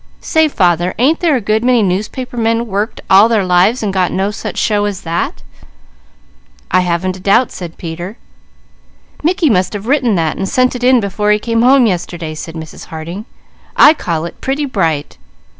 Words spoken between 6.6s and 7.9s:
"I haven't a doubt of it," said